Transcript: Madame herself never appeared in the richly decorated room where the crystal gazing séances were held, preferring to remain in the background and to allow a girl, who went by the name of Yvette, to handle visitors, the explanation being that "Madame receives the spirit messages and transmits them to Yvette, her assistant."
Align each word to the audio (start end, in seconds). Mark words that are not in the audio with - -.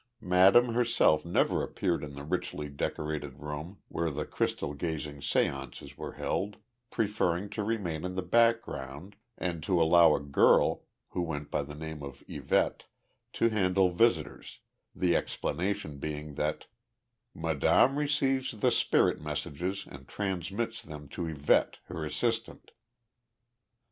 Madame 0.23 0.69
herself 0.73 1.23
never 1.23 1.61
appeared 1.61 2.03
in 2.03 2.13
the 2.13 2.23
richly 2.23 2.67
decorated 2.67 3.37
room 3.37 3.77
where 3.87 4.09
the 4.09 4.25
crystal 4.25 4.73
gazing 4.73 5.17
séances 5.19 5.95
were 5.95 6.13
held, 6.13 6.57
preferring 6.89 7.47
to 7.47 7.61
remain 7.63 8.03
in 8.03 8.15
the 8.15 8.23
background 8.23 9.15
and 9.37 9.61
to 9.61 9.79
allow 9.79 10.15
a 10.15 10.19
girl, 10.19 10.85
who 11.09 11.21
went 11.21 11.51
by 11.51 11.61
the 11.61 11.75
name 11.75 12.01
of 12.01 12.23
Yvette, 12.27 12.87
to 13.31 13.49
handle 13.49 13.91
visitors, 13.91 14.61
the 14.95 15.15
explanation 15.15 15.99
being 15.99 16.33
that 16.33 16.65
"Madame 17.35 17.95
receives 17.95 18.53
the 18.53 18.71
spirit 18.71 19.21
messages 19.21 19.85
and 19.85 20.07
transmits 20.07 20.81
them 20.81 21.07
to 21.09 21.27
Yvette, 21.27 21.77
her 21.83 22.03
assistant." 22.03 22.71